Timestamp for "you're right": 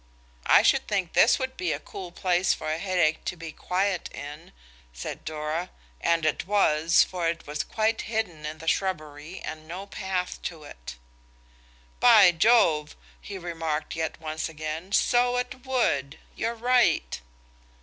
16.35-17.21